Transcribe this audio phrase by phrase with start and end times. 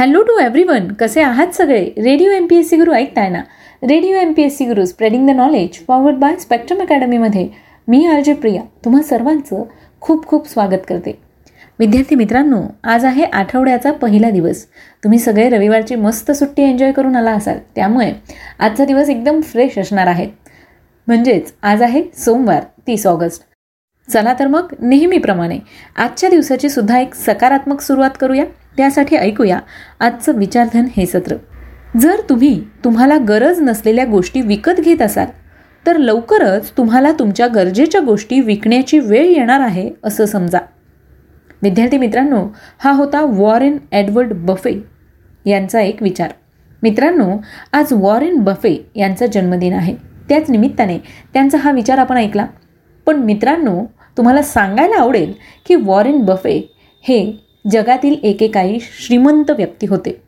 [0.00, 1.82] Hello to every one कसे आहात सगळे?
[1.96, 3.40] Radio M P S C guru ऐकताय ना?
[3.82, 7.46] Radio M P S C guru spreading the knowledge powered by Spectrum अकॅडमीमध्ये
[7.88, 8.62] मी RJ Priya.
[8.84, 9.64] तुम्हा सर्वांचं
[10.00, 11.12] खूप खूप स्वागत करते.
[11.78, 14.64] विद्यार्थी मित्रांनो आज आहे आठवड्याचा पहिला दिवस.
[15.04, 17.58] तुम्ही सगळे रविवारची मस्त सुट्टी एन्जॉय करून आला असाल.
[17.76, 18.12] त्यामुळे
[18.58, 20.28] आजचा दिवस एकदम फ्रेश असणार आहे.
[21.06, 23.49] म्हणजेच आज आहे सोमवार तीस ऑगस्ट.
[24.08, 25.58] चला तर मग नेहमीप्रमाणे
[25.96, 28.44] आजच्या दिवसाची सुद्धा एक सकारात्मक सुरुवात करूया.
[28.76, 29.58] त्यासाठी ऐकूया
[30.00, 31.36] आजचं विचारधन हे सत्र.
[32.00, 35.26] जर तुम्ही तुम्हाला गरज नसलेल्या गोष्टी विकत घेत असाल
[35.86, 40.58] तर लवकरच तुम्हाला तुमच्या गरजेच्या गोष्टी विकण्याची वेळ येणार आहे असं समजा.
[41.62, 42.46] विद्यार्थी मित्रांनो
[42.78, 44.72] हा होता वॉरेन एडवर्ड बफे
[45.46, 46.30] यांचा एक विचार.
[46.82, 47.36] मित्रांनो
[47.72, 49.94] आज वॉरेन बफे यांचा जन्मदिन आहे.
[50.28, 50.98] त्याच निमित्ताने
[51.32, 52.46] त्यांचा हा विचार आपण ऐकला.
[53.10, 53.84] पण मित्रांनो
[54.16, 55.32] तुम्हाला सांगायला आवडेल
[55.68, 57.32] की वॉरेन बफे हे
[57.70, 60.22] जगातील एकेकाळी श्रीमंत व्यक्ती होते.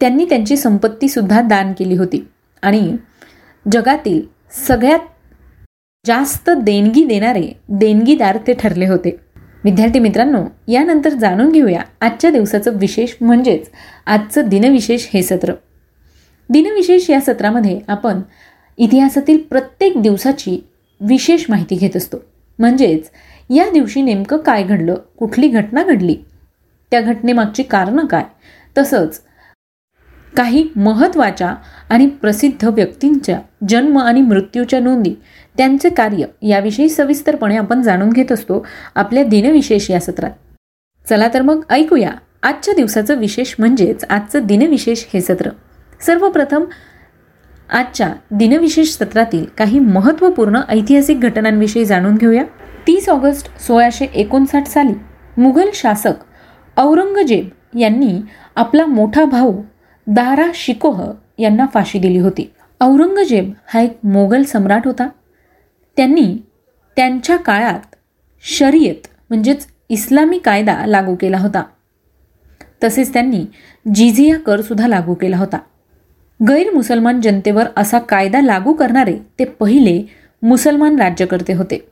[0.00, 2.28] त्यांनी त्यांची संपत्तीसुद्धा दान केली होती.
[2.62, 2.96] आणि
[3.72, 4.22] जगातील
[4.66, 4.98] सगळ्यात
[6.06, 9.16] जास्त देणगी देणारे देणगीदार ते ठरले होते.
[9.64, 13.70] विद्यार्थी मित्रांनो यानंतर जाणून घेऊया आजच्या दिवसाचं विशेष म्हणजेच
[14.06, 15.52] आजचं दिनविशेष हे सत्र.
[16.50, 18.20] दिनविशेष या सत्रामध्ये आपण
[18.78, 20.64] इतिहासातील प्रत्येक दिवसाची
[21.00, 22.16] विशेष माहिती घेत असतो.
[22.58, 23.10] म्हणजेच
[23.50, 24.94] या दिवशी नेमकं काय घडलं?
[25.18, 26.16] कुठली घटना घडली?
[26.90, 28.24] त्या घटनेमागची कारणं काय?
[28.78, 29.20] तसंच
[30.36, 31.54] काही महत्त्वाच्या
[31.90, 35.14] आणि प्रसिद्ध व्यक्तींच्या जन्म आणि मृत्यूच्या नोंदी
[35.56, 40.30] त्यांचे कार्य याविषयी सविस्तरपणे आपण जाणून घेत असतो आपल्या दिनविशेष या सत्रात.
[41.08, 42.10] चला तर मग ऐकूया
[42.42, 45.50] आजच्या दिवसाचं विशेष म्हणजेच आजचं दिनविशेष हे सत्र.
[46.06, 46.64] सर्वप्रथम
[47.72, 52.44] आजच्या दिनविशेष सत्रातील काही महत्त्वपूर्ण ऐतिहासिक घटनांविषयी जाणून घेऊया.
[52.86, 54.92] तीस ऑगस्ट सोळाशे एकोणसाठ साली
[55.36, 56.12] मुघल शासक
[56.76, 58.20] औरंगजेब यांनी
[58.56, 59.62] आपला मोठा भाऊ
[60.06, 61.02] दारा शिकोह
[61.38, 62.50] यांना फाशी दिली होती.
[62.80, 65.08] औरंगजेब हा एक मोगल सम्राट होता.
[65.96, 66.38] त्यांनी
[66.96, 67.94] त्यांच्या काळात
[68.42, 71.62] शर्यत म्हणजेच इस्लामी कायदा लागू केला होता.
[72.84, 73.44] तसेच त्यांनी
[73.94, 75.58] जिझिया करसुद्धा लागू केला होता.
[76.48, 80.02] गैर मुसलमान जनतेवर असा कायदा लागू करणारे ते पहिले
[80.42, 81.88] मुसलमान राज्यकर्ते होते.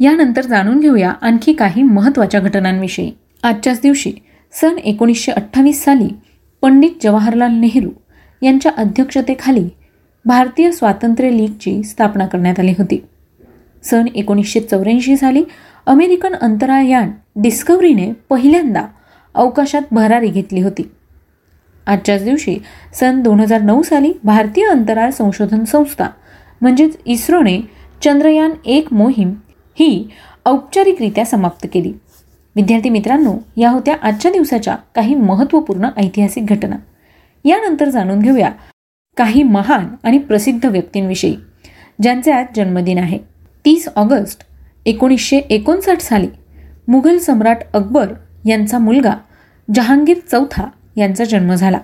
[0.00, 3.10] यानंतर जाणून घेऊया आणखी काही महत्त्वाच्या घटनांविषयी.
[3.42, 4.12] आजच्याच दिवशी
[4.52, 6.08] सन एकोणीसशे अठ्ठावीस साली
[6.62, 7.90] पंडित जवाहरलाल नेहरू
[8.42, 9.68] यांच्या अध्यक्षतेखाली
[10.24, 13.04] भारतीय स्वातंत्र्य लीगची स्थापना करण्यात आली होती.
[13.84, 15.44] सन एकोणीसशे चौऱ्याऐंशी साली
[15.86, 18.84] अमेरिकन अंतराळयान डिस्कवरीने पहिल्यांदा
[19.34, 20.90] अवकाशात भरारी घेतली होती.
[21.88, 22.56] आजच्याच दिवशी
[22.94, 26.08] सन दोन हजार नऊ साली भारतीय अंतराळ संशोधन संस्था
[26.60, 27.60] म्हणजेच इस्रोने
[28.04, 29.32] चंद्रयान एक मोहीम
[29.78, 30.08] ही
[30.46, 31.92] औपचारिकरित्या समाप्त केली.
[32.56, 36.76] विद्यार्थी मित्रांनो या होत्या आजच्या दिवसाच्या काही महत्त्वपूर्ण ऐतिहासिक घटना.
[37.44, 38.50] यानंतर जाणून घेऊया
[39.16, 41.36] काही महान आणि प्रसिद्ध व्यक्तींविषयी
[42.02, 43.18] ज्यांचे आज जन्मदिन आहे.
[43.64, 44.42] तीस ऑगस्ट
[44.86, 46.28] एकोणीसशे एकोणसाठ साली
[46.88, 48.12] मुघल सम्राट अकबर
[48.44, 49.14] यांचा मुलगा
[49.68, 50.64] जहांगीर चौथा
[50.98, 51.78] यांचा जन्म झाला.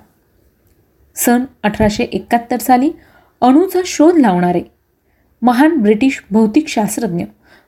[1.17, 2.91] सन अठराशे एकाहत्तर साली
[3.41, 4.63] अणूचा शोध लावणारे
[5.43, 7.25] महान ब्रिटिश भौतिकशास्त्रज्ञ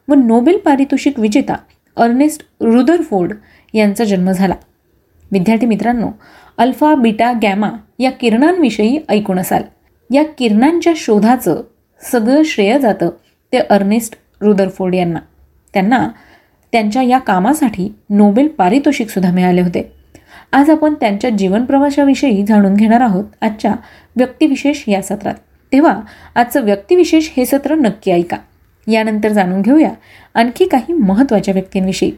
[0.09, 1.55] व नोबेल पारितोषिक विजेता
[1.97, 3.33] अर्नेस्ट रुदरफोर्ड
[3.75, 4.55] यांचा जन्म झाला.
[5.33, 6.09] विद्यार्थी मित्रांनो
[6.59, 9.63] अल्फा बीटा गॅमा या किरणांविषयी ऐकून असाल.
[10.15, 11.63] या किरणांच्या शोधाचं
[12.03, 13.11] सगळं श्रेय जातं
[13.53, 15.19] ते अर्नेस्ट रुदरफोर्ड यांना.
[15.75, 16.09] त्यांना
[16.73, 19.96] त्यांच्या या कामासाठी नोबेल पारितोषिकसुद्धा मिळाले होते.
[20.53, 23.75] आज आपण त्यांच्या जीवनप्रवाशाविषयी जाणून घेणार आहोत आजच्या
[24.17, 25.35] व्यक्तिविशेष या सत्रात.
[25.73, 26.01] तेव्हा
[26.35, 28.37] आजचं व्यक्तिविशेष हे सत्र नक्की ऐका.
[28.89, 29.91] यानंतर जाणून घेऊया
[30.35, 32.11] आणखी काही महत्त्वाच्या व्यक्तींविषयी.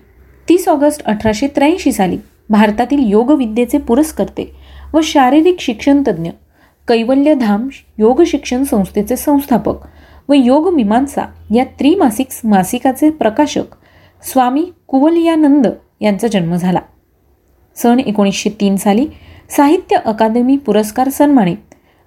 [0.49, 2.19] तीस ऑगस्ट अठराशे त्र्याऐंशी साली
[2.51, 4.53] भारतातील योगविद्येचे पुरस्कर्ते
[4.95, 6.31] व शारीरिक शिक्षणतज्ञ
[6.89, 7.69] कैवल्यधाम
[7.99, 9.75] योग शिक्षण संस्थेचे संस्थापक
[10.29, 11.23] व योग मीमांसा
[11.55, 13.75] या त्रिमासिक मासिकाचे प्रकाशक
[14.23, 15.67] स्वामी कुवलियानंद
[16.01, 16.79] यांचा जन्म झाला.
[17.83, 19.07] सन एकोणीसशे तीन साली
[19.57, 21.57] साहित्य अकादमी पुरस्कार सन्मानित.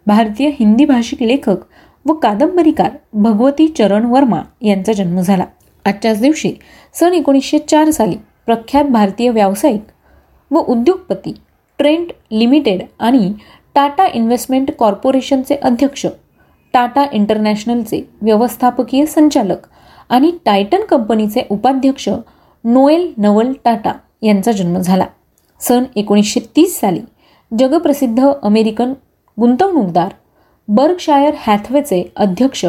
[0.08, 1.64] भारतीय हिंदी भाषिक लेखक
[2.06, 5.46] व कादंबरीकार भगवती चरण वर्मा यांचा जन्म झाला.
[5.86, 6.54] आजच्याच दिवशी
[6.94, 8.16] सन एकोणीसशे चार साली
[8.46, 9.82] प्रख्यात भारतीय व्यावसायिक
[10.52, 11.34] व उद्योगपती
[11.80, 13.32] ट्रेंट लिमिटेड आणि
[13.76, 16.06] टाटा इन्व्हेस्टमेंट कॉर्पोरेशनचे अध्यक्ष
[16.74, 19.68] टाटा इंटरनॅशनलचे व्यवस्थापकीय संचालक
[20.10, 22.10] आणि टायटन कंपनीचे उपाध्यक्ष
[22.64, 23.92] नोएल नवल टाटा
[24.22, 25.06] यांचा जन्म झाला.
[25.62, 27.02] सन एकोणीसशे तीस साली
[27.52, 28.94] जगप्रसिद्ध अमेरिकन
[29.38, 30.14] गुंतवणूकदार
[30.68, 32.66] बर्गशायर हॅथवेचे अध्यक्ष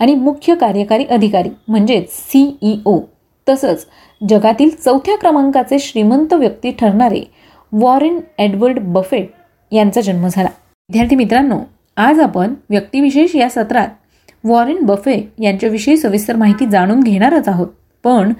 [0.00, 2.98] आणि मुख्य कार्यकारी अधिकारी म्हणजेच सीईओ
[3.46, 3.86] तसंच
[4.20, 7.22] जगातील चौथ्या क्रमांकाचे श्रीमंत व्यक्ती ठरणारे
[7.72, 9.30] वॉरेन एडवर्ड बफेट
[9.72, 10.48] यांचा जन्म झाला.
[10.90, 11.58] विद्यार्थी मित्रांनो
[11.96, 13.88] आज आपण व्यक्तिविशेष या सत्रात
[14.44, 17.68] वॉरेन बफे यांच्याविषयी सविस्तर माहिती जाणून घेणारच आहोत.
[18.04, 18.32] पण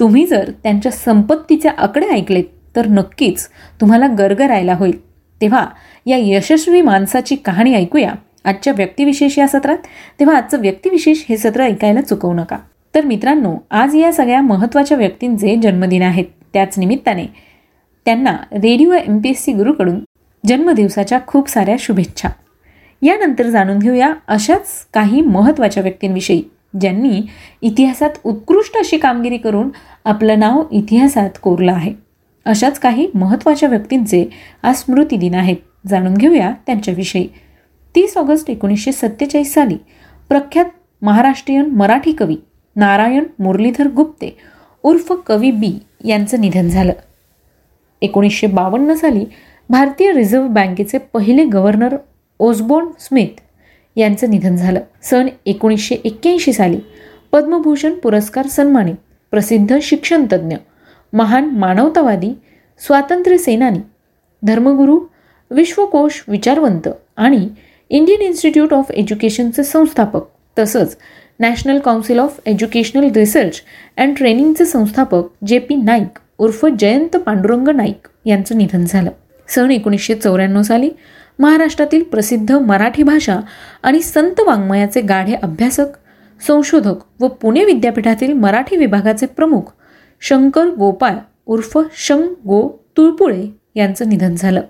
[0.00, 2.44] तुम्ही जर त्यांच्या संपत्तीचे आकडे ऐकलेत
[2.76, 3.48] तर नक्कीच
[3.80, 5.00] तुम्हाला गरगरायला होईल.
[5.40, 5.66] तेव्हा
[6.06, 8.12] या यशस्वी माणसाची कहाणी ऐकूया.
[8.44, 9.78] आजच्या व्यक्तिविशेष या सत्रात.
[10.20, 12.58] तेव्हा आजचं व्यक्तिविशेष हे सत्र ऐकायला चुकवू नका.
[12.94, 17.26] तर मित्रांनो आज या सगळ्या महत्त्वाच्या व्यक्तींचे जन्मदिन आहेत त्याच निमित्ताने
[18.04, 20.00] त्यांना radio M P S C गुरुकडून
[20.46, 22.28] जन्मदिवसाच्या खूप साऱ्या शुभेच्छा.
[23.02, 26.42] यानंतर जाणून घेऊया अशाच काही महत्त्वाच्या व्यक्तींविषयी
[26.80, 27.20] ज्यांनी
[27.62, 29.68] इतिहासात उत्कृष्ट अशी कामगिरी करून
[30.04, 32.05] आपलं नाव इतिहासात कोरलं आहे.
[32.46, 34.24] अशाच काही महत्त्वाच्या व्यक्तींचे
[34.62, 35.56] आज स्मृतिदिन आहेत.
[35.86, 37.26] जाणून घेऊया त्यांच्याविषयी.
[37.94, 39.76] तीस ऑगस्ट एकोणीसशे सत्तेचाळीस साली
[40.28, 40.64] प्रख्यात
[41.02, 42.36] महाराष्ट्रीयन मराठी कवी
[42.76, 44.36] नारायण मुरलीधर गुप्ते
[44.82, 45.72] उर्फ कवी बी
[46.04, 46.92] यांचं निधन झालं.
[48.02, 49.24] एकोणीसशे बावन्न साली
[49.70, 51.96] भारतीय रिझर्व्ह बँकेचे पहिले गव्हर्नर
[52.38, 53.40] ओसबोर्न स्मिथ
[53.96, 54.80] यांचं निधन झालं.
[55.02, 56.78] सन एकोणीसशे एक्क्याऐंशी साली
[57.32, 58.94] पद्मभूषण पुरस्कार सन्मानित
[59.30, 60.56] प्रसिद्ध शिक्षणतज्ज्ञ
[61.12, 62.32] महान मानवतावादी
[62.78, 63.78] स्वातंत्र्य सेनानी
[64.42, 65.00] धर्मगुरू
[65.50, 67.48] विश्वकोश विचारवंत आणि
[67.90, 70.24] इंडियन इन्स्टिट्यूट ऑफ एज्युकेशनचे संस्थापक
[70.58, 70.96] तसंच
[71.40, 73.62] national council of educational research
[73.96, 79.10] and ट्रेनिंगचे संस्थापक जे पी नाईक उर्फ जयंत पांडुरंग नाईक यांचं निधन झालं.
[79.48, 80.90] सन एकोणीसशे चौऱ्याण्णव साली
[81.38, 83.40] महाराष्ट्रातील प्रसिद्ध मराठी भाषा
[83.82, 85.86] आणि संत वाङ्मयाचे गाढे अभ्यासक
[86.46, 89.62] संशोधक व पुणे विद्यापीठातील मराठी विभागाचे प्रमुख
[90.20, 91.14] शंकर गोपाळ
[91.46, 94.60] उर्फ शंग गो तुळपुळे यांचं निधन झालं.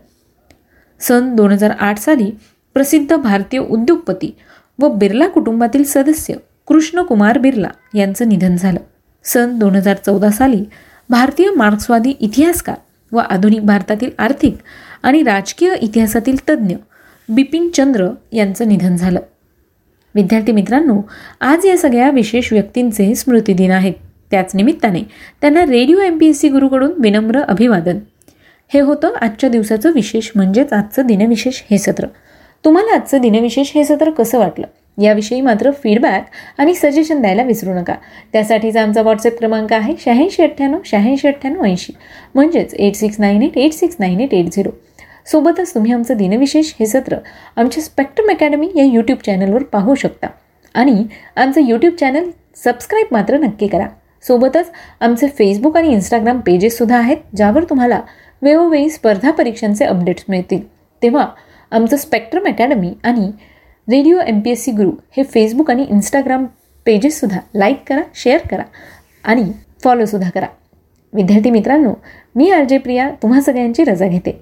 [1.00, 2.30] सन दोन हजार आठ साली
[2.74, 4.34] प्रसिद्ध भारतीय उद्योगपती
[4.78, 6.34] व बिर्ला कुटुंबातील सदस्य
[6.66, 8.80] कृष्णकुमार बिर्ला यांचं निधन झालं.
[9.24, 10.64] सन दोन हजार चौदा साली
[11.10, 12.76] भारतीय मार्क्सवादी इतिहासकार
[13.12, 14.56] व आधुनिक भारतातील आर्थिक
[15.02, 16.74] आणि राजकीय इतिहासातील तज्ज्ञ
[17.28, 19.20] बिपिन चंद्र यांचं निधन झालं.
[20.14, 21.00] विद्यार्थी मित्रांनो
[21.40, 23.94] आज या सगळ्या विशेष व्यक्तींचे स्मृतिदिन आहेत.
[24.30, 25.02] त्याच निमित्ताने
[25.40, 27.98] त्यांना radio M P S C गुरुकडून विनम्र अभिवादन.
[28.74, 32.06] हे होतं आजच्या दिवसाचं विशेष म्हणजेच आजचं दिनविशेष हे सत्र.
[32.64, 34.66] तुम्हाला आजचं दिनविशेष हे सत्र कसं वाटलं?
[35.02, 36.26] याविषयी मात्र फीडबॅक
[36.58, 37.94] आणि सजेशन द्यायला विसरू नका.
[38.32, 41.92] त्यासाठीचा आमचा व्हॉट्सअप क्रमांक आहे शहाऐंशी अठ्ठ्याण्णव शहाऐंशी अठ्ठ्याण्णव ऐंशी.
[42.34, 44.70] म्हणजेच eight six nine eight eight six nine eight eight zero
[45.26, 47.16] सोबतच तुम्ही आमचं दिनविशेष हे सत्र
[47.56, 50.26] आमच्या स्पेक्ट्रम अकॅडमी या यूट्यूब चॅनलवर पाहू शकता.
[50.74, 51.04] आणि
[51.36, 53.86] आमचं यूट्यूब चॅनल सबस्क्राईब मात्र नक्की करा.
[54.22, 54.70] सोबतच
[55.00, 58.00] आमचे फेसबुक आणि इंस्टाग्राम पेजेससुद्धा आहेत ज्यावर तुम्हाला
[58.42, 60.60] वेळोवेळी स्पर्धा परीक्षांचे अपडेट्स मिळतील.
[61.02, 61.26] तेव्हा
[61.70, 63.30] आमचं स्पेक्ट्रम अकॅडमी आणि
[63.88, 66.46] radio M P S C Guru हे फेसबुक आणि इंस्टाग्राम
[66.86, 68.62] पेजेससुद्धा लाईक करा शेअर करा
[69.24, 69.44] आणि
[69.84, 70.46] फॉलोसुद्धा करा.
[71.12, 71.92] विद्यार्थी मित्रांनो
[72.36, 74.40] मी आर जे प्रिया तुम्हा सगळ्यांची रजा घेते.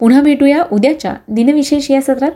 [0.00, 2.30] पुन्हा भेटूया उद्याच्या दिनविशेष या सत्रात.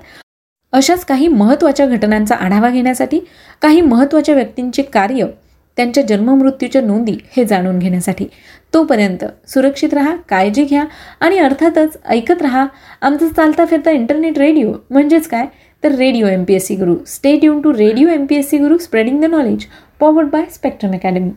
[0.72, 3.20] अशाच काही महत्त्वाच्या घटनांचा आढावा घेण्यासाठी
[3.62, 5.26] काही महत्त्वाच्या व्यक्तींचे कार्य
[5.76, 8.26] त्यांच्या जन्ममृत्यूच्या नोंदी हे जाणून घेण्यासाठी.
[8.74, 10.84] तोपर्यंत सुरक्षित राहा काळजी घ्या
[11.20, 12.66] आणि अर्थातच ऐकत राहा.
[13.00, 15.46] आमचं चालता फिरता इंटरनेट रेडिओ म्हणजेच काय?
[15.84, 18.58] तर radio M P S C Guru stay युन to radio M P S C
[18.58, 19.64] Guru spreading the knowledge
[20.00, 21.30] powered by spectrum academy